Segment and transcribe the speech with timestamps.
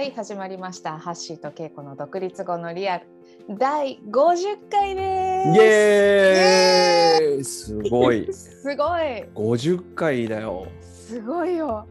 [0.00, 0.98] はい、始まりました。
[0.98, 3.06] ハッシーとケイコの独立後のリアル
[3.50, 5.50] 第50回です。
[5.50, 8.32] イエーイすごい。
[8.32, 9.24] すごい。
[9.36, 10.68] 50回だよ。
[10.80, 11.86] すごいよ。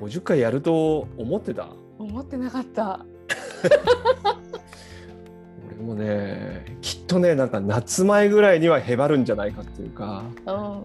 [0.00, 1.70] 50回やると思ってた？
[1.98, 3.04] 思ってなかった。
[5.66, 10.84] 俺もね、きっとね、なんか夏前ぐらいにはへばるんじゃないかっていうか、うん。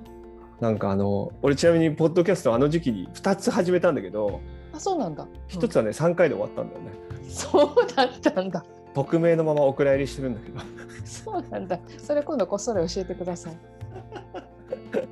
[0.60, 4.42] なんかあの、俺ちなみにポッドキャストあの時期に2つ始めたんだけど、
[4.73, 5.27] あ、そうなんだ。
[5.50, 6.91] 1つはね、3回で終わったんだよね。
[7.29, 8.63] そうだったんだ。
[8.93, 10.59] 匿名のままお蔵入りしてるんだけど。
[11.05, 11.79] そうなんだ。
[11.97, 13.54] それ今度こっそり教えてください。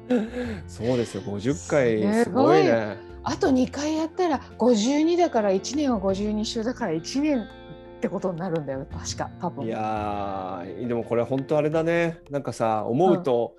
[0.68, 2.98] そうですよ、50回すごいね。
[3.24, 8.86] あと2回やったら52だから1年は52週だから1年ってことになるんだよ。
[8.92, 9.66] 確か多分。
[9.66, 13.56] いやーでもこれ本当あれだねなんかさ思うと、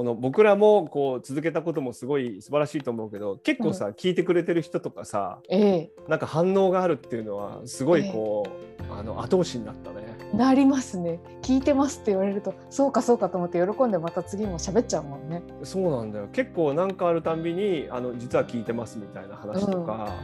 [0.00, 8.46] この僕らもこう続けたこともすごい素晴らしいと思うけど結構さ、聞いてくれてる人とかさええなんか反応があるっていうのはすごいこ
[8.88, 10.16] う、あの後押しになったね。
[10.32, 11.20] なりますね。
[11.42, 15.42] 聞いてますって言われると、そうかそうかと思って喜んでまた次も喋っちゃうもんね。
[15.64, 20.14] そうなんだよ結構なんかあるたんびにあの実は聞いてますみたいな話とか、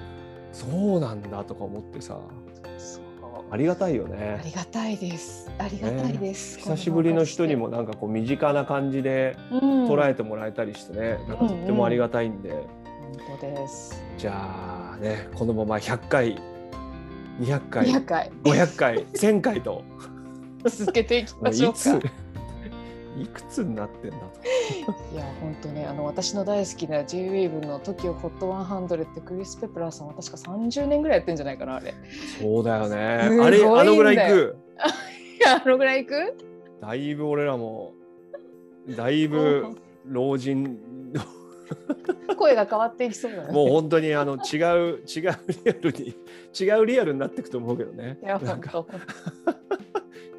[0.53, 2.19] そうなんだとか思ってさ
[3.51, 4.41] ありがたいよあね。
[4.45, 5.51] りがたいです。
[5.59, 6.59] ありがたいです。
[6.59, 14.03] 久しぶりの人にもなんかこう身近な感じで捉捉えてもらえたりしてね、なんかとってもありがたいんで、本当です。
[14.19, 16.37] じゃあねこのまま100回
[17.41, 19.85] 200回200回500回1000回と
[20.67, 21.79] 続けていきましょうか。
[23.17, 24.25] ついくつになってんだと。
[25.13, 31.91] いや本当ねあの私の大好きな J-WAVE の TOKIOHOT100 ってクリス・ペプラーさんは確か30年ぐらいやってんじゃないかなあれ。
[31.91, 31.93] い
[32.41, 32.97] そうだよね。
[32.97, 34.57] あれあのぐらいいく。
[35.41, 36.37] やあのぐらいいく？
[36.81, 37.95] だいぶ俺らも
[38.97, 40.79] だいぶ老人
[42.37, 43.53] 声が変わっていきそうだね。
[43.53, 44.57] もう本当にあの違
[44.93, 46.15] う違うリアルに
[46.59, 48.19] 違うリアルになっていくと思うけどね。
[48.23, 48.87] いや本当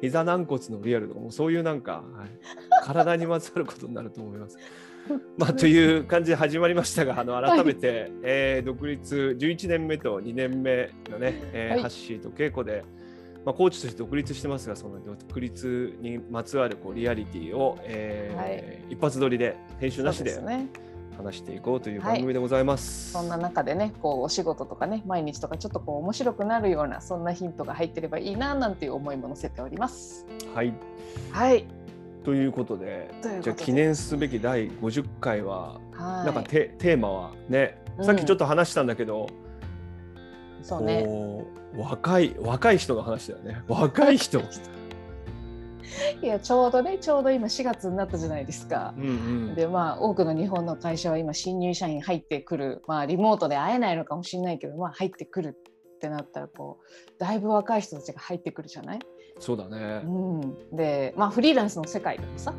[0.00, 2.30] 膝軟骨のリアルとかもうそういうなんか、はい、
[2.84, 4.58] 体にまつわることになると思います。
[5.38, 12.84] まあ、という感じで始まりましたがあの改めて、えー独立11年目と2年目のね、えーはいハッシーと稽古で、
[13.42, 20.68] まあ、コーチとして独立してますがその独立にまつわるこうリアリティを、えー一発撮りで編集なしそうですね。
[21.18, 23.12] 話していこうという番組でございます。
[23.12, 30.24] そんな中でねこうお仕事とかね毎日とかちょっとこう面白くなるようなそんなヒントが入ってればいいななんていう思いも乗せております。
[30.54, 30.72] はい
[31.32, 31.64] はい。
[32.24, 36.26] ということでととでじゃあ記念すべき第50回は、はい。
[36.26, 39.28] なんかテテーマはねうんさっきちょっと話したんだけど、
[40.62, 41.04] そうね。
[41.04, 44.40] こう若い若い人の話だよね若い人
[46.22, 48.94] いやちょうどねちょうど今4月になったじゃないですか。
[48.96, 49.08] うんう
[49.52, 49.54] ん。
[49.54, 58.98] でまあ多くの日本の会社は今新入社員入ってくるまあリモートで会えないのかもしれないけどまあ入ってくるってなったらこうだいぶ若い人たちが入ってくるじゃない、
[59.38, 60.02] そうだね。
[60.04, 62.54] うん、でまあフリーランスの世界でもさ。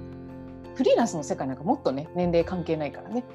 [0.75, 3.25] フリーランスの世界なんかもっとね年齢関係ないからね。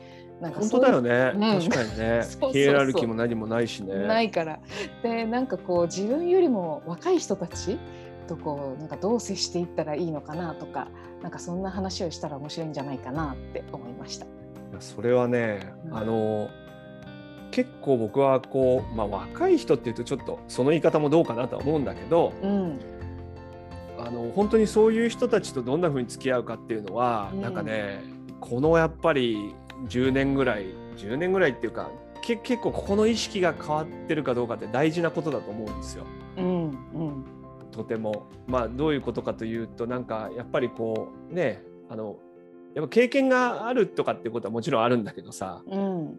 [0.40, 1.60] なんか本当だよね、うん。
[1.60, 2.22] 確かにね。
[2.52, 3.94] ヒエラルキーも何もないしね。
[4.06, 4.60] ないから。
[5.02, 7.78] でなんかこう自分よりも若い人たち
[8.24, 10.88] とこうなんかどう接していったらいいのかなとか
[11.22, 14.26] なんかそんな話をしたら面白いんじゃないかなって思いました。
[14.80, 16.50] それはね、うんあの
[17.50, 22.80] 結構僕はこう、まあ、若い人っていうとちょっとその言い方もどうかなとは思うんだけどうん、
[23.96, 28.02] あの本当にそういう人たちとどんな風に付き合うかっていうのは、うんなんかね
[28.40, 29.54] このやっぱり
[29.88, 31.90] 10年ぐらい10年ぐらいっていうか
[32.24, 36.04] け結構ここの意識が変わってるかどうかって大事なことだと思うんですよ。
[36.38, 37.13] うん、うん、
[37.76, 38.26] とても。
[38.46, 42.16] まあどういうことかというとなんかやっぱりこうねあの
[42.74, 46.18] やっぱ経験があるとかっていうことはもちろんあるんだけどさうん、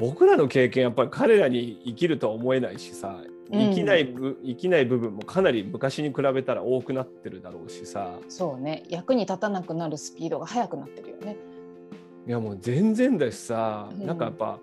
[0.00, 3.20] 僕らの経験やっぱり彼らに生きるとは思えないしさ
[3.50, 8.18] 生きないぶ、生きない部分もかなり昔に比べたら多くなってるだろうしさ。
[8.28, 8.82] そうね。
[8.88, 11.36] 役に立たなくなるスピードが速くなってるよね。
[12.26, 14.06] いやもう全然だしさ、うん。
[14.06, 14.58] なんかやっぱ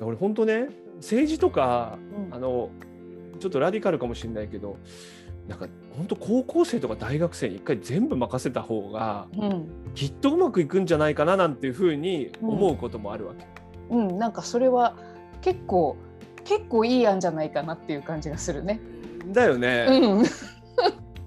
[0.00, 1.98] 俺本当ね政治とか
[2.28, 2.34] うん。
[2.34, 2.70] あの
[3.38, 4.76] ちょっとラディカルかもしれないけど
[5.50, 5.66] なんか
[5.96, 13.44] 本当高校生とか大学生に一回全部任せた方がうん、きっとうまくいくんじゃないかななんていうふうに思うこともあるわけ。
[13.90, 14.94] うん、なんかそれは
[15.42, 15.96] 結構
[16.44, 18.80] 結構いい案じゃないかなっていう感じがするね。
[19.26, 19.86] だよね。
[19.90, 20.24] うん、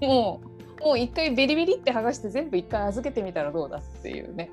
[0.08, 0.40] も
[0.80, 4.50] うもう一回ベリベリって剥がして全部一回預けてみたらどうだっていうね。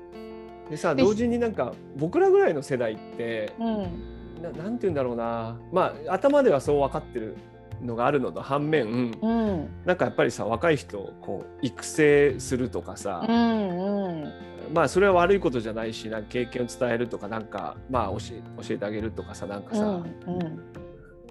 [0.68, 7.36] でさで同時になんか僕らぐらいの世代ってうん、ななんて言うんだろうなまあ頭ではそう分かってる
[7.82, 14.32] のがあるのと反面うん、なんかやっぱりさ若い人をこう育成するとかさ、うん、うん、
[14.72, 20.62] まあそれは悪いことじゃないしなんか経験を伝えるとかなんかまあ教え教えてあげるとかさなんかさ、うん、うん、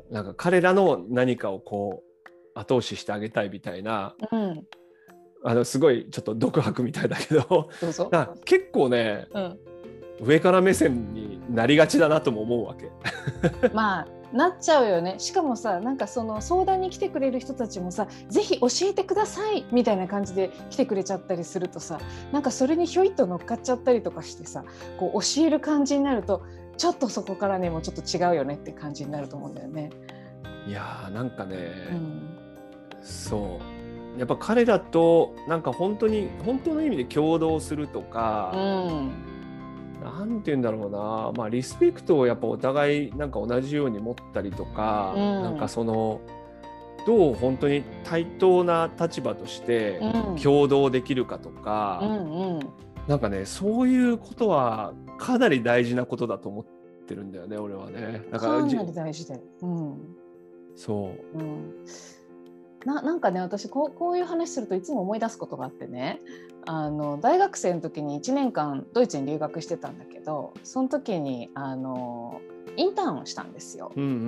[0.09, 4.63] なんか彼らの何かをこう後押ししてあげたいみたいなうん、
[5.44, 7.69] あのすごいちょっと独白みたいだけど
[8.45, 9.59] 結構ねうん、
[10.21, 12.92] 上から目線になりがちだなとも思うわけ。
[13.74, 15.16] まあなっちゃうよね。
[15.18, 22.00] しかもさなんかその相談に来てくれる人たちもさ「ぜひ教えてください」みたいな感じで来てくれちゃったりするとさ
[22.31, 24.63] なんかそれにひょいっと乗っかっちゃったりとかしてさ
[25.00, 26.42] こう教える感じになると
[26.78, 29.89] ちょっとそこからねもうちょっと違うよねって感じになると思うんだよね。
[30.68, 31.56] いやーなんかね、
[31.92, 32.22] うん。
[33.01, 33.60] そ
[34.18, 34.19] う。
[34.19, 39.12] やっぱ彼らとなんか本当に本当の意味で共同するとうか、ん
[40.01, 41.31] なんて言うんだろうな。
[41.36, 45.44] まあリスペクトをやっぱお互いなんか同じように持ったりとか、うん。
[45.44, 46.21] なんかその
[47.06, 50.36] どう本当に対等な立場としてうん。
[50.38, 52.59] 共同できるかとか、うんうん。
[53.07, 56.65] なんかねそういうことはかなり大事なことだと思っ
[57.07, 58.24] てるんだよね俺はね。
[58.31, 59.42] だからじかなり大事だよ。
[59.62, 60.15] うん。
[60.75, 61.38] そう。
[61.38, 61.86] うん、
[62.86, 66.19] ななんかね私こうこういう話するといつも思い出すことがあってね。
[66.66, 72.39] あの大学生の時に1年間ドイツに留学してたんだけどその時にあの
[72.78, 73.92] インターンをしたんですよ。
[73.95, 74.24] うんうんうんう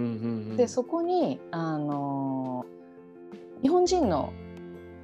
[0.53, 2.65] ん、でそこにあの
[3.61, 4.33] 日本人の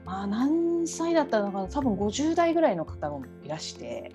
[0.06, 4.14] あ何歳だったのかな多分50代ぐらいの方もいらして。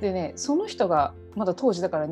[0.00, 2.06] でねその人がまだ当時だから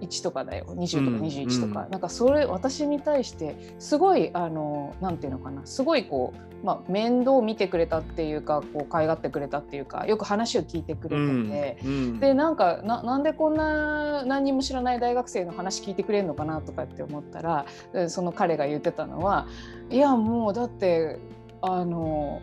[0.00, 0.66] 21とかだよ。
[0.68, 1.90] 20とかうん21とか、うん。
[1.90, 5.62] なんかそれ私に対してすごいあのなんていうのかな。
[5.64, 11.78] すごいこう、まあ、面倒を見てくれたっていうかこう可愛がってくれたっていうかよく話を聞いてくれてて。
[11.84, 12.20] うんうん。
[12.20, 19.46] でなんかななんでこんな何にも知らない大学生の話聞いてくれるのかなとかって思ったらえその彼が言ってたのは
[19.90, 21.18] いやもうだって
[21.60, 22.40] あの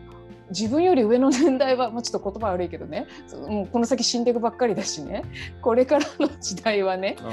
[0.50, 3.08] 自分より上の年代は、まあ、ちょっと言葉悪いけどね。
[3.28, 5.24] そもうこの先死んでいくばっかりだしね。
[5.62, 7.16] これからの時代はね。
[7.20, 7.32] あうん、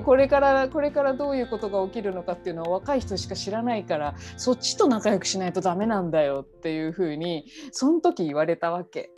[0.00, 9.10] ーこれからこれからどういうことが起きるのかっていうのは若い人しか知らないからそっちと仲良くしないとダメなんだよっていうふうにその時言われたわけ。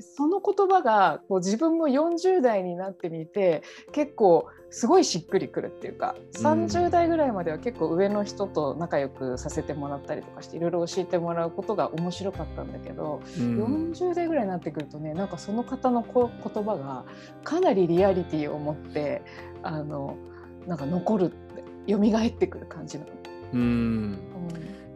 [0.00, 3.62] その言葉がこう自分も40代になってみて
[3.92, 6.46] 結構すごいしっくりくるっていうかうん。
[6.46, 13.92] 30代ぐらいまでは結構上の人と仲良くさせてもらったりとかしていろいろ教えてもらうことが面白かったんだけど、うん。
[13.92, 17.04] 40代ぐらいになってくるとねなんかその方のこ言葉が
[17.44, 19.22] かなりリアリティを持って
[19.62, 20.16] あの
[20.66, 23.10] なんか残るって蘇ってくる感じなの。
[23.54, 23.60] うん。
[23.60, 24.18] うん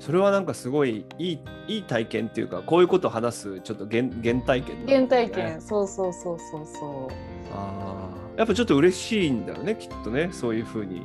[0.02, 4.94] それはなんかすごいいいいい体験っていうかこういうことを話すちょっと原原体験ね。
[4.96, 7.14] 原体験、そうそうそうそうそう。
[7.54, 8.01] あー
[8.36, 11.02] やっぱちょっと嬉しいんだよねきっとねそういうふうに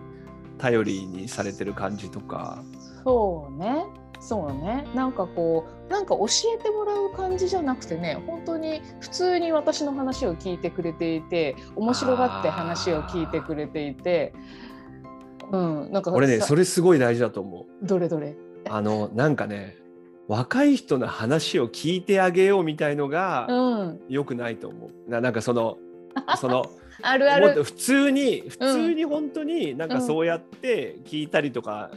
[0.58, 2.64] 頼りにされてる感じとか。
[3.04, 3.86] そうね。
[4.20, 4.88] そうね。
[4.96, 6.26] なんかこう、なんか教
[6.56, 14.34] えてもらう感じじゃなくてね、本当に普通に私の話を聞いてくれていて、面白がって話を聞いてくれていて、
[15.52, 17.86] うん、なんか俺ねさそれすごい大事だと思う。
[17.86, 18.36] どれどれ？
[18.68, 19.78] あのなんかね
[20.28, 24.00] 若い人の話を聞いてあげようみたいのがうん。
[24.10, 25.10] 良くないと思う。
[25.10, 25.78] ななんかその
[26.40, 26.66] その
[27.02, 27.64] あるある。
[27.64, 31.92] 普通に普通に本当になんかそうやって聞いたりとか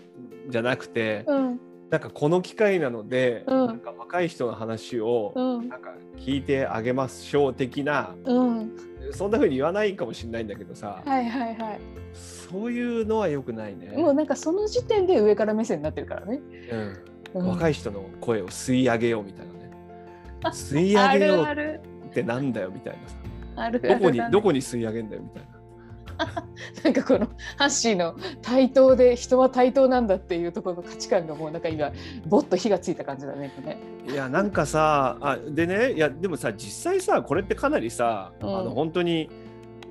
[0.49, 1.61] じゃなくて、うん。
[1.91, 5.69] なんかこの機会なので、うんなんか若い人の話をうん。
[5.69, 8.73] なんか聞いてあげましょう的なうん。
[9.13, 11.81] そんな風に言わないかもしれないんだけどさ、はいはいはい。
[12.13, 13.93] そういうのは良くないね。
[13.97, 16.41] もうなんかその時点で上から目線になってるからね。
[16.71, 19.71] うん、うん若い人の声を吸い上げようみたいなね。
[20.47, 22.07] 吸いあ上げよう。
[22.09, 23.20] ってなんだよみたいなさ。
[23.57, 25.61] あるあるどこにどこに吸い上げんだよみたいな。
[26.85, 27.27] なんかこの
[27.57, 31.91] ハッシーの対等で人は対等なんだっていうところの価値観がもうなんか今
[32.27, 33.53] ぼっと火がついた感じだね。
[33.65, 33.79] ね。
[34.07, 38.59] いやなんかさあでねいやでもさ実際さこれってかなりさ、うん。
[38.59, 39.31] あの本当に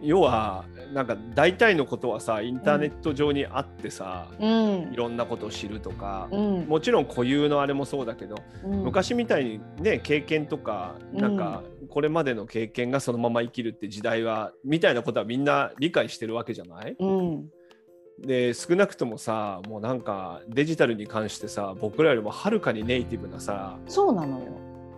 [0.02, 4.94] 要はなんか大体のことはさインターネット上にあってさ、うん。
[4.94, 6.66] いろんなことを知るとか、うん。
[6.68, 8.84] もちろん固有のあれもそうだけど、うん。
[8.84, 16.96] 昔みたいにね経験とかなんかこれまでの経験がそのまま生きるって時代はみたいなことはみんな理解してるわけじゃない？
[17.00, 17.50] うん。
[18.20, 24.46] で少なくともさもうなんかデジタルに関してさ僕らよりもはるかにネイティブなさそうなのよ。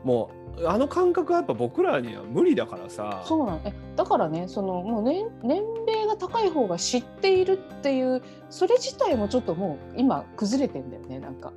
[0.03, 3.21] もうあの感覚はやっぱ僕らには無理だからさ。
[3.25, 3.61] そうなの。
[3.63, 11.53] えだからねそのもう年年齢が高い方が知っているっていうそれ自体もちょっともう今崩れてんだよねなんか。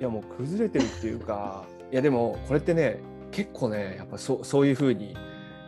[0.00, 1.64] いやもう崩れてるっていうか。
[1.92, 3.00] いやでもこれってね
[3.30, 5.16] 結構ねやっぱそそういう風に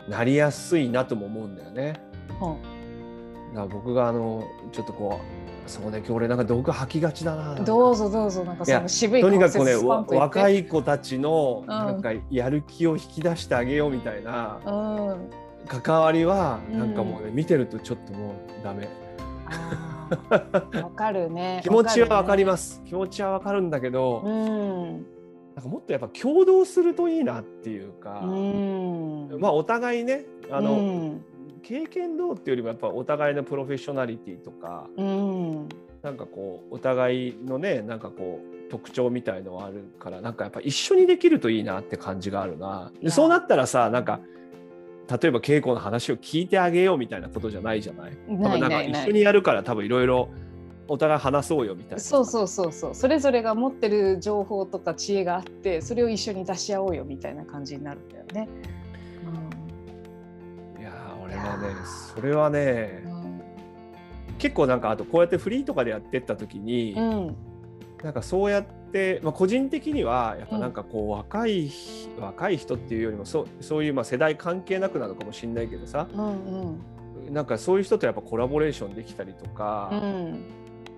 [0.07, 1.93] なりやすいなとも思うんだよね。
[2.41, 2.73] うん
[3.53, 7.55] だから僕があのちょっとこうそうね今日俺なんか毒吐きがちだな。
[7.55, 14.69] どうぞどうぞなんかその渋いとにかくね若い子たちのんなんかやる気を引き出してあげようみたいなう
[15.15, 15.29] ん
[15.67, 18.89] 関わりはうんなんかもうね見てるとちょっともうダメ。
[19.47, 19.93] あ
[20.81, 21.61] わかるね。
[21.63, 22.47] 気持ちはわかりす。
[22.47, 25.05] ます、気持ちはわかるんだけど、うん。
[25.55, 29.37] なんかもっとやっぱ共同するといいなっていうか、うん。
[29.39, 31.25] まあお互いねあの、うん。
[31.61, 35.69] 経験どうっていうよりもやっぱお互いのプロフェッショナリティとかうん。
[36.01, 42.91] なんかこうお互いのねなんかこう特徴みたいのはあるからなんかやっぱ一緒にできるといいなって感じがあるな。
[43.01, 44.19] でそうなったらさなんか
[45.09, 48.11] 例えば稽古の話を聞いてあげようみたいなことじゃないじゃない？
[48.27, 50.29] ない多分んか一緒にやるから多分いろいろ
[50.93, 51.99] お互い話そうよみたいな。
[51.99, 52.95] そうそうそうそう。
[52.95, 58.47] それぞれが持ってる情報とか知恵があってそれを一緒に出し合おうよみたいな感じになるんだよね。
[60.79, 61.67] いやー俺はね
[62.15, 63.41] それはねうん
[64.37, 67.35] 結構なんかあとこうやってフリーとかでやってった時に、うん。
[68.03, 71.71] なんかそうやって、まあ、個人的にはやっぱなんかこう若い、
[72.19, 76.07] 若い人っていうよりもそうそういうまあ世代関係なくなのかもしれないけどさ。
[76.13, 77.33] うんうん。
[77.33, 80.43] なんかそういう人とやっぱコラボレーションできたりとか,、うん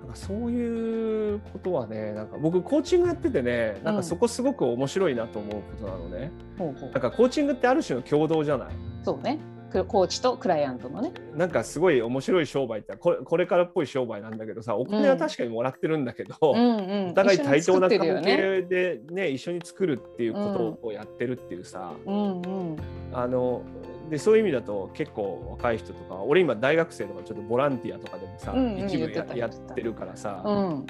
[0.06, 6.92] なんかそういうことはねなんか僕コーチングやっててねなんかそこすごく面白いなと思うことなのね、ほうほう。
[6.92, 8.68] なんかコーチングってある種の共同じゃない？
[9.04, 9.40] そうね。
[9.72, 11.12] クコーチとクライアントのね。
[11.34, 17.10] なんかすごい面白い商売ってこれこれからっぽい商売なんだけどさお金は確かにもらってるんだけど、うんうん。
[17.10, 19.30] お互い対等な関係でね。
[19.30, 22.78] 一緒に作るっていうことをやってるっていうさ、うんうん。
[23.12, 23.64] あの
[24.10, 30.86] でそういう意味だと結構若い人とか俺今大学生とかちょっとボランティアとかでもさ、うんうん一部や言ってたやってるからさ、うん。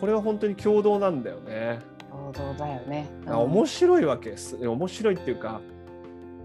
[0.00, 1.78] これは本当に共同なんだよね。
[2.10, 3.08] 共同だよね。
[3.26, 5.60] あ面白いわけです面白いっていうか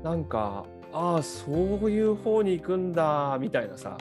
[0.03, 3.97] なんかああそういう方に行くんだみたいなさ。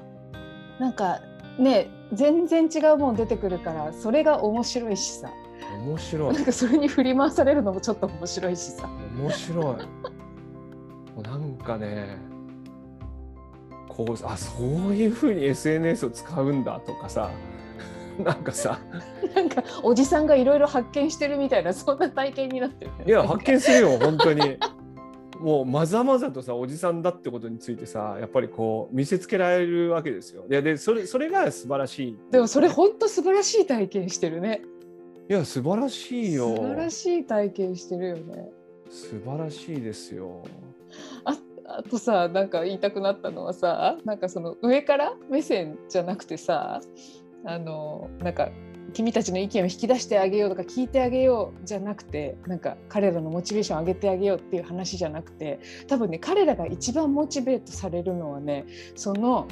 [0.78, 1.20] なんか
[1.58, 5.30] ね全然違うもん出てくるからそれが面白いしさ。
[5.84, 6.34] 面白い。
[6.34, 8.88] なんかそれに振り回されるのもちょっと面白いしさ。
[9.18, 10.17] 面白い
[11.22, 12.16] なんかね
[13.88, 17.30] こうあそういうふうに SNS を使うんだとかさ
[18.22, 18.78] なんかさ
[19.34, 23.04] なんかおじさんがいろいろ発見してるみたいなそんな体験になってる、ね。
[23.06, 24.58] いや発見するよ本当に
[25.40, 30.44] もうまざまざとさおじさんだってことについてさやっぱりこう見せつけられるわけですよ。
[30.50, 32.18] いやでそれそれが素晴らしい。
[32.30, 34.62] でもそれ本当素晴らしい体験してるね。
[35.28, 36.56] いや素晴らしいよ。
[36.56, 38.50] 素晴らしい体験してるよね。
[38.90, 40.42] 素晴らしいですよ。
[41.24, 46.80] あとさなんか言いたくなったのはさなんかその上から目線じゃなくてさ
[47.44, 48.48] あのなんか
[48.94, 58.64] 君たちの意見を引き出してあげようとか聞いてあげようじゃなくてなんか彼らのモチベーション上げてあげようっていう話じゃなくて多分ね彼らが一番モチベートされるのはね
[58.96, 59.46] その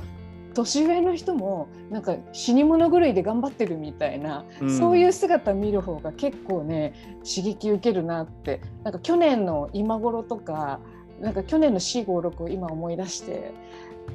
[0.55, 4.79] 年上の人もなんか死に物狂いで頑張ってるみたいな、うん。
[4.79, 10.81] そういう姿見る方が結構ね刺激受けるなってなんか去年の今頃とか
[11.21, 13.53] なんか去年の C56 を今思い出して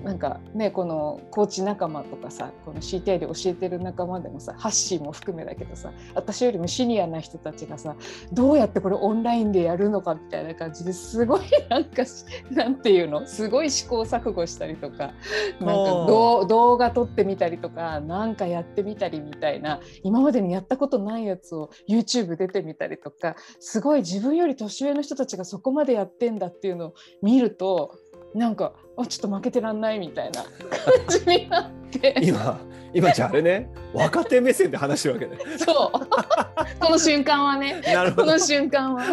[0.04, 7.96] なんかねこのコーチ仲間とかさこの CTI で教えてる仲間でもさハッシーも含めだけどさ私よりもシニアな人たちがさ
[8.32, 13.26] どうやってこれオンラインでやるのかみたいな感じですごいなんかし なんていうの？
[13.28, 15.14] すごい試行錯誤したりとか
[15.60, 27.96] なんか動画撮ってみたりとかなんかやってみたりみたいな今までにやったことないやつを YouTube 出てみたりとかすごい自分より年上の人たちがそこまでやってんだっていうのを見ると
[28.34, 30.44] なんかあちょっと負けてらんないみたいな。
[30.44, 30.50] 感
[31.10, 32.60] じになって今
[32.94, 33.70] 今じゃああれね。
[33.94, 35.38] 若手目線で話してるわけね。
[35.58, 36.00] そう。
[36.80, 37.82] この瞬間はね。
[37.82, 38.24] なるほど。
[38.24, 39.04] この瞬間は。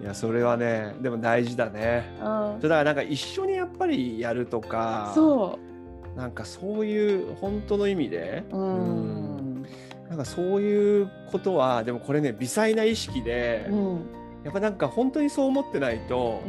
[0.00, 2.04] いやそれはねでも大事だね。
[2.18, 2.60] うん。
[2.60, 5.58] だからなんか一緒にやっぱりやるとかそ
[6.16, 9.66] なんかそういう本当の意味で、う、うん。
[10.08, 14.00] なんかそういうことはでもこれね微細な意識で、うん。
[14.42, 16.42] やっぱなんか本当にそう思ってないと、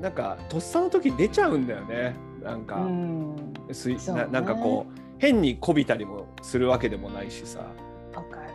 [0.00, 2.14] なんかとっさの時出ちゃうんだよね。
[2.42, 3.36] なんか、うん。
[3.72, 7.60] すいななんかこう変にこびたりもするわけでもないしさ。
[8.14, 8.48] わかる。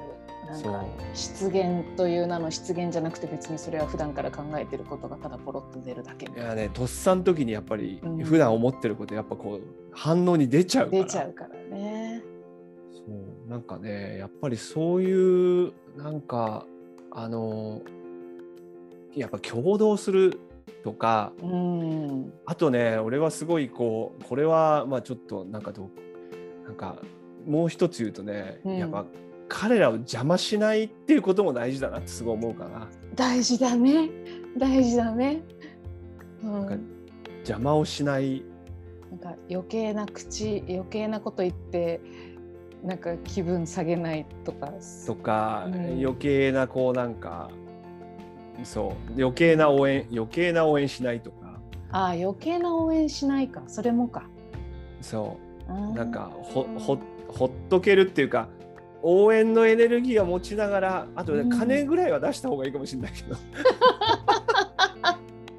[0.47, 8.23] なんか失言という名の失言じゃなくて別にそれは普段から考えてることがただポロッと出るだけいやねとっさの時にやっぱりうん。
[8.23, 11.03] 普段思ってることやっぱこう反応に出ちゃうから。
[11.03, 12.21] 出ちゃうからね。
[12.91, 13.01] そ
[13.47, 13.49] う。
[13.49, 16.65] なんかねやっぱりそういうなんか
[17.11, 17.81] あの
[19.15, 20.39] やっぱ共同する
[20.83, 25.89] とかうんあとね俺はすごいこうこれはまあちょっとなんかど
[26.63, 26.97] うなんか
[27.45, 29.05] もう一つ言うとね、うんやっぱ
[29.49, 32.87] 彼らを邪魔しないっていうことも大事だなってすごい思うかな。
[33.13, 34.09] 大事だね
[34.57, 35.41] 大事だね。
[36.41, 36.81] うん、なんかなん
[37.39, 38.43] 邪魔をしない
[39.23, 42.01] か余計な口余計なこと言って
[42.83, 44.69] なんか気分下げないとか。
[45.07, 47.49] とか、うん余計なこうなんか
[48.63, 49.13] そう。
[49.21, 51.59] 余計な応援余計な応援しないとか。
[51.91, 53.61] ああ余計な応援しないか。
[53.67, 54.23] それもか。
[55.01, 55.71] そう。
[55.95, 58.47] なんかほほほっとけるっていうか
[59.01, 61.49] 応援のエネルギーは持ちながらあとね、うん。
[61.49, 63.35] 金ぐらいは出した方がいいかもしれないけど。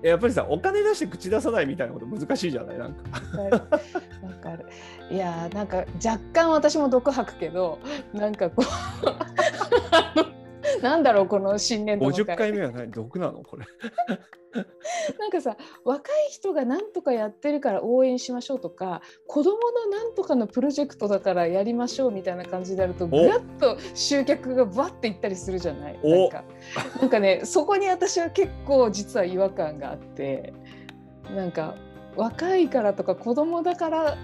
[0.03, 2.79] やっぱりさお金出して口出さないみたいなこと難しいじゃない？
[2.79, 3.01] なんか。
[3.51, 3.61] わ
[4.43, 4.67] かる。
[5.11, 7.79] いやーなんか若干私も毒吐くけど
[8.13, 8.65] なんかこう
[10.83, 13.43] なんだろうこの新年度の50回目は何毒なの？
[13.43, 13.65] これ。
[15.19, 25.99] なんかさ若い人が何とかやってるから応援しましょうとか子どもの何とかのプロジェクトだからやりましょうみたいな感じでやるとぐらっと集客がバッていったりするじゃない？
[26.05, 26.09] お。
[26.09, 26.45] なんか。
[27.01, 30.53] なんかねそこに私は結構実は違和感があって
[31.35, 31.75] なんか
[32.15, 34.17] 若いからとか子供だから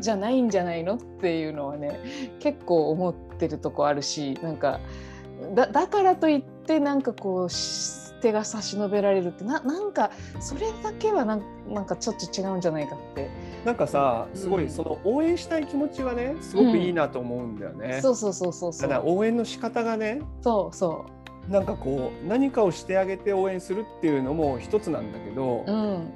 [0.00, 0.96] じゃないんじゃないの？
[0.96, 1.98] っていうのはね
[2.40, 4.80] 結構思ってるとこあるしなんか
[5.54, 10.10] だだからといってなんかこうし手が差し伸べられるってななんか
[10.40, 13.28] それだけはなんなんかちょっと違うんじゃないかって、
[13.64, 14.64] なんかさすごうん。
[14.64, 19.02] いその応援したい気持ちはねすごくいいなと思うんだよね、そうそうそうそうそただう。
[19.06, 21.06] 応援の仕方がねそうそ
[21.48, 26.08] なんかこう何かをしてあげて応援するっていうのも一つなんだけど、う、ん、っ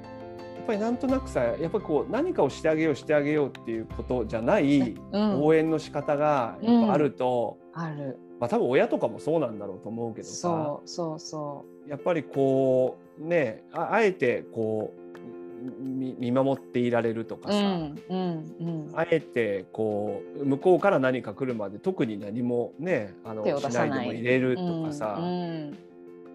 [0.71, 8.17] ぱりなんとなくさやっぱりこう何かをしてあげようしてあげようっていうことじゃないうん、応援の仕方がやっぱあると、ある。
[8.39, 10.33] まあ多分親とかもそうなんだろうと思うけどさ。
[10.33, 25.27] そうそうそやっぱりこうねああえてこうみ見守っていられるとかう、うさ、んうんうん、あえてこう向こうから何か来るまで特に何もねあのしないでも入れるとかさ、うんう
[25.71, 25.90] ん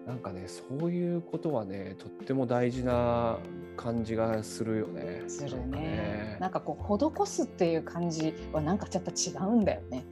[0.07, 3.39] なんかねそういうことはねとっても大事な
[3.75, 5.23] 感じがするよね。
[5.27, 6.37] するなんかね。
[6.39, 10.05] なんかこう施すっていう感じはなんかやっぱ違うんだよね。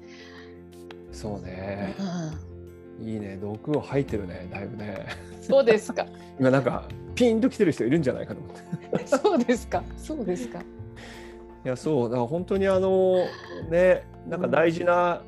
[1.14, 1.96] そうね
[3.00, 3.04] う。
[3.04, 5.08] ん、いいね毒を吐いてるねだいぶね。
[5.40, 6.06] そうですか。
[6.38, 9.08] 今なんかピンと来てる人いるんじゃないかと思って。
[9.08, 9.82] そうですか。
[9.96, 10.60] そうですか。
[10.60, 13.26] いやそうだから本当にあの
[13.72, 15.22] ねなんか大事な、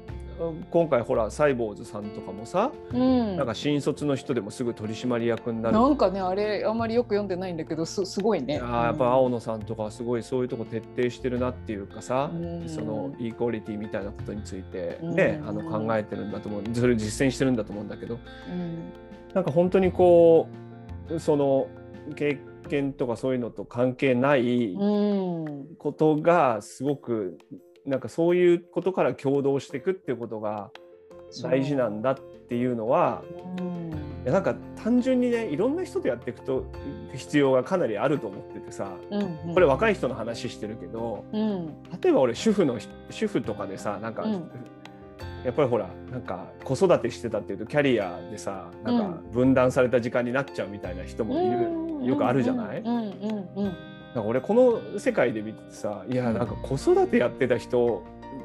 [0.70, 3.38] 今回ほらサイボーズさんとかもさ、うん。
[3.38, 5.76] なんか新卒の人でもすぐ取締役になる。
[5.76, 8.60] なんかねあれあんまりよく読んでないんだけどすすごいね。
[8.62, 12.70] あーやっぱ青野さんとかはすごいそういうとこ徹底してるなっていうかさ、うん。
[12.70, 15.16] そのイークオリティみたいなことについてうん。
[15.16, 16.64] ね、あの考えてるんだと思う。
[16.74, 18.20] それを実践してるんだと思うんだけど。
[18.50, 18.92] うん。
[19.34, 20.48] なんか本当にこ
[21.10, 21.68] うその
[22.16, 25.68] 経験とかそういうのと関係ないうん。
[25.80, 27.38] ことがすごく
[27.88, 30.70] なんかそういうことから共同していくっていうことが
[31.42, 33.24] 大事なんだっていうのは
[33.60, 33.92] うん。
[34.24, 36.66] いやなんか単純にねいろんな人とやっていくと
[37.14, 39.54] 必要がかなりあると思っててさうん。
[39.54, 41.68] これ若い人の話してるけどうん。
[42.02, 42.78] 例えば俺主婦の
[43.10, 44.52] 主婦とかでさなんか、うん
[45.46, 53.76] やっぱりほらなんか子育てしてたっていうとキャリアでさなんかう分断された時間になっちゃうみたいな人もいる、うんよくあるじゃないうんうんうん。
[54.16, 58.04] なんか俺この世界で見ててさいやなんか子育てやってた人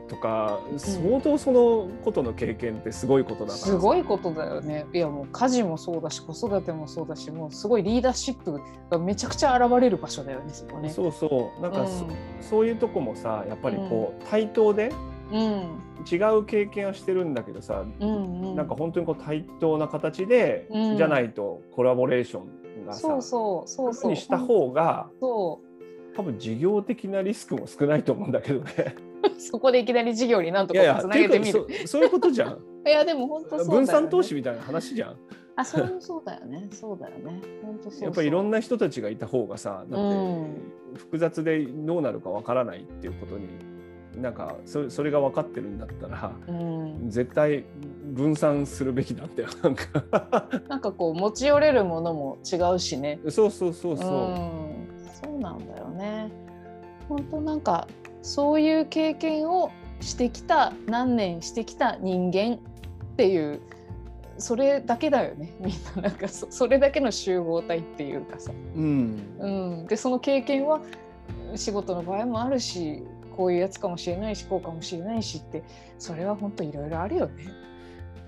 [0.08, 3.66] とか相当そのことの経験ってすごいことだからさ。
[3.66, 4.86] すごいことだよね。
[4.92, 10.90] いやもう家事もそうだし子育てもそうだしもうすごいリーダーシップがめちゃくちゃ現れる場所だよねそこね。
[10.90, 11.62] そうそう。
[11.62, 12.08] なんかそ,、う
[12.42, 14.92] そういうとこもさやっぱりこう対等で
[15.32, 15.78] うん。
[16.10, 18.56] 違う経験をしてるんだけどさ、うんうん。
[18.56, 20.96] なんか本当にこう対等な形で、うん。
[20.98, 24.10] じゃないとコラボレーションがさそうそうそうそう。
[24.10, 28.96] にした方がそう多分事業的なリスクも少ないと思うんだけどね。
[29.38, 31.60] そこでいきなり事業になんとかつなげてみる。
[31.60, 32.58] いうかそそういうことじゃん。
[32.86, 33.64] いやでも本当ね。
[33.64, 35.16] 分散投資みたいな話じゃん。
[35.54, 36.68] あそれもそうだよね。
[36.72, 37.40] そうだよね。
[37.62, 38.04] 本当そうそう。
[38.04, 43.48] やっぱりいろんな人たちがいた方がさだってうん複雑でどうなるかわからないっていうことに
[44.16, 47.64] なんかそそれが分かってるんだったらうん、絶対
[48.12, 50.48] 分散するべきだってなんか。
[50.68, 53.18] なんかこう持ち寄れるものも違うしね。
[53.28, 54.08] そうそうそうそう。
[54.08, 54.86] ん、
[55.22, 56.30] そうなんだよね。
[57.08, 57.88] 本当なんか
[58.20, 59.70] そういう経験を
[60.00, 62.58] してきた何年してきた人間っ
[63.16, 63.60] ていう
[64.38, 65.54] それだけだよね。
[65.60, 69.18] みんななんかそそれだけの集合体っていうかさ、うん。
[69.38, 69.48] う
[69.84, 70.80] ん、でその経験は
[71.54, 75.64] 仕事の場合もあるしこういうやつかもしれないしこうかもしれないしって
[75.98, 77.46] それは本当いろいろあるよね。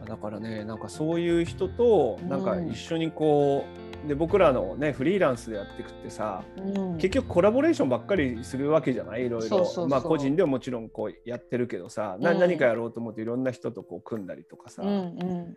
[0.06, 2.28] だからねなんかそういう人とうん。
[2.28, 3.64] なんか一緒にこ
[4.04, 9.24] う、で僕らのねフリーランスでやっていくってさうん、結局コラボレーションばっかりするわけじゃない？
[9.26, 9.86] いろいろ。
[9.88, 12.38] まあ個人でももちろんこうやってるけどさ、なうん。
[12.38, 15.56] 何かやろうと思っていろんな人とこう組んだりとかさ、うんうん。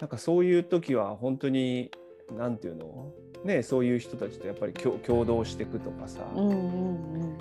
[0.00, 1.92] なんかそういう時は本当に
[2.36, 3.12] なんていうの？
[3.44, 7.38] ねそういう人たちとやっぱり共共同していくとかさ、うんうん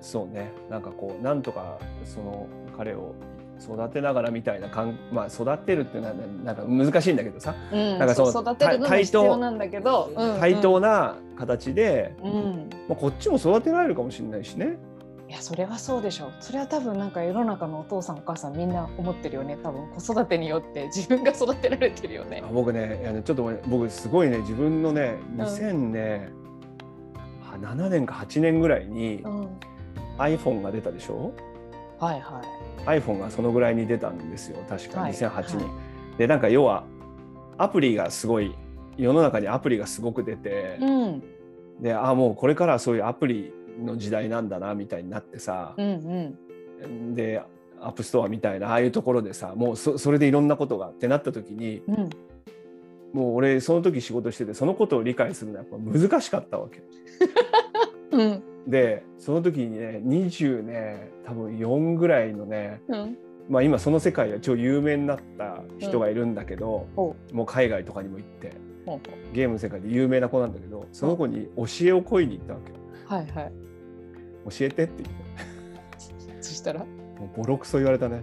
[0.00, 0.52] そうね。
[0.68, 3.14] なんかこうなんとかその彼を
[3.60, 10.40] 育てながらみたいな感まあ育てるっていうのはなんか難しいんだけどさ、うん、なんかその育てるのも対等必要なんだけど、うんうん。
[10.40, 14.78] 対等な形で、うん、まあ、こっちも育てられるかもしれないしね。
[15.28, 16.32] いやそれはそうでしょう。
[16.40, 19.56] それは多分なんか世の中のお父さんお母さんみんな思ってるよね。
[19.62, 22.42] 多分子育てによって自分が育てられてるよね。
[22.44, 22.48] あ。
[22.52, 26.30] 僕ねいやねちょっとね僕すごいね自分のね2000ね、
[27.48, 29.48] あ7年か8年ぐらいにうん、
[30.20, 31.32] iPhone が出たでしょ？
[31.98, 32.42] はいは
[32.86, 33.00] い。
[33.00, 34.58] iPhone がそのぐらいに出たんですよ。
[34.68, 35.70] 確かはい2008年、は
[36.18, 36.84] でなんか要は
[37.58, 38.54] アプリがすごい
[38.96, 41.22] 世の中にアプリがすごく出て、うん。
[41.80, 43.52] であもうこれからはそういうアプリ
[43.82, 47.42] の時代なんだなみたいになってさう、んで
[47.80, 51.94] アップストアみたいなああいうところでさもうそそれでいろんなことがってなった時にうん。
[51.94, 52.10] うん。
[53.12, 56.82] もう俺その時仕事しててそのことを理解するのはやっぱ難しかったわけ。
[58.12, 63.18] うんでその時にね20ね多分4ぐらいのねうん。
[63.48, 68.52] まあ今その世界では超有名になった人がいるんだけど、ほもう海外とかにも行って
[68.86, 72.70] ほうほゲームの世界で有名な子なんだけどその子に教えを請いに行ったわけ。
[72.70, 72.74] う。
[73.06, 73.52] はいはい。
[74.56, 76.80] 教えてって言って そしたら？
[76.80, 76.86] も
[77.34, 78.22] うボロクソ言われたね。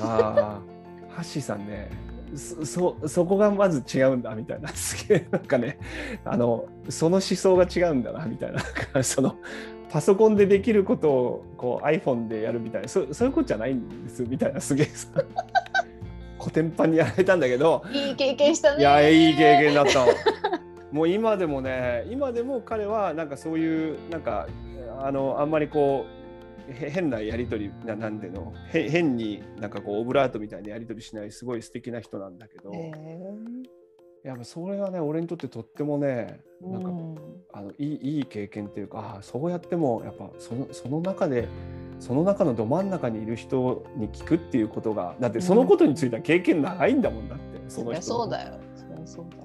[0.00, 0.62] あ
[1.10, 1.90] あ、ハッシーさんね、
[2.34, 5.78] そそそこがまず違うんだみたいな、すげえなんかね、
[6.24, 8.52] あのその思想が違うんだなみたい
[8.94, 9.36] な、その
[9.92, 14.86] パソコンでできることをこう iPhone でやるみたいな、そそういうことじゃないんですみたいな、すげえ。
[14.86, 15.22] さ、
[16.38, 18.80] コテンパンにやられたんだけど、いい経験したね。
[18.80, 20.06] いや、いい経験だった。
[20.06, 20.12] の。
[20.90, 24.48] もう今でもね、今でも彼はなんかそういう、なんか、
[24.98, 26.22] あの、あんまりこう、
[26.72, 28.52] へ変なやり取りななんていうの？
[28.72, 32.92] へ変になんかこうオブラートみたいなやり取りしないすごい素敵な人なんだけど、へ
[34.22, 37.16] やっぱそれはね俺にとってとってもねーなんかうん
[37.62, 41.48] あのいいいい経験っていうかああそうやってもやっぱそのその中で
[42.00, 48.58] その中のど真ん中にいる人に聞くっていうことがだってそのことについては経験長いんだもんだって、そそりゃの人そうだよ。
[48.74, 49.42] そりゃそうだよ。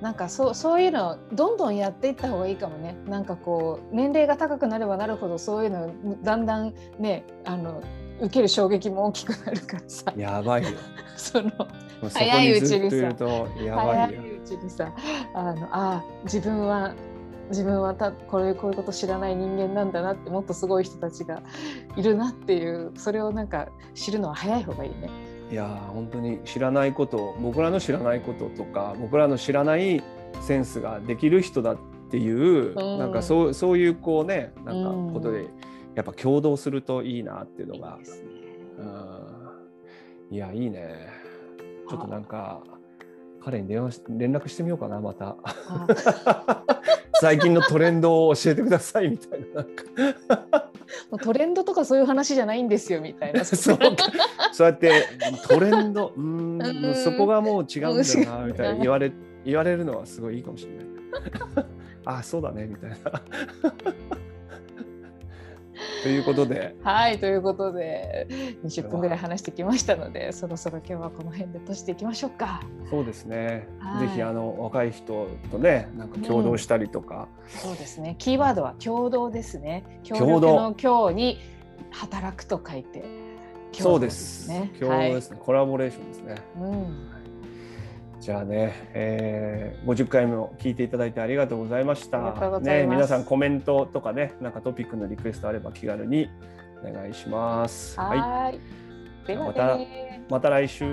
[0.00, 2.96] なんかそうそういうのどんどんやっていった方がいいかもね。
[3.06, 7.80] なんかこう年齢が高くなればなるほどそういうのだんだんねあの
[8.18, 10.12] 受ける衝撃も大きくなるからさ。
[10.16, 10.70] やばいよ。
[11.16, 11.50] その
[12.12, 14.33] 早いうちにさ早いよ。
[14.44, 14.92] ちにさ
[15.34, 16.94] あのあ自分は
[17.50, 21.42] 自分はたこれこういうこと知らない人間なんだなってもっとすごい人たちが
[21.96, 25.10] いるなっていうそれをなんか知るのは早い方がいいね。
[25.50, 30.02] いやー本当に知らないこと僕らの知らないこととか僕らの知らない
[30.40, 31.78] センスができる人だっ
[32.10, 32.98] ていう、うん。
[32.98, 35.08] なんかそうそういうこうねなんうん。
[35.08, 35.46] かことで
[35.94, 37.98] やっぱ共同するといいなっていうのが。
[38.00, 38.14] いいね。
[38.78, 40.34] うん。
[40.34, 41.08] いやいいね。
[41.88, 42.62] ちょっとなんか
[43.44, 46.64] 彼に電話し連絡してみようかなまたあ
[47.20, 49.64] 最近のトレンドを教えてくださいみたいな
[51.10, 53.44] なトレンドとかそういう話じゃないんですよみたいな。
[53.44, 53.84] そうか
[54.52, 55.06] そうやって
[55.48, 59.12] トレンドうーんうんそこがもう違うんだよなうんみたいな言われ
[59.44, 61.66] 言われるのはすごいいいかもしれない。
[62.06, 62.96] あそうだねみたいな。
[66.04, 66.76] ということで。
[66.82, 68.26] はいということで
[68.62, 72.60] 20分ぐらい話してきましたのでそろそろ今日はこの辺で閉じていきましょうか。
[72.90, 74.08] そうですね、はい。
[74.08, 78.16] ぜひあの若い人とねなんか共同したりとか、そうですね。
[78.18, 80.00] キーワードは共同ですね。
[80.02, 80.48] 協共同。
[80.48, 81.38] 力の共に
[81.90, 83.08] 働くと書いて共
[83.72, 84.48] 同そうです。
[84.50, 84.72] ね。
[84.78, 86.32] 共同ですね、コラボレーションですね。
[86.32, 86.42] はい。
[86.58, 87.23] うん
[88.24, 92.32] じゃあね、えー、50回も聞いていただいてありがとうございました。
[92.60, 96.30] ね、皆さんコメントとかね、なんかトピックのリクエストあれば気軽に
[96.82, 98.00] お願いします。
[98.00, 98.58] はい。
[99.26, 100.86] ではまたねまた来週。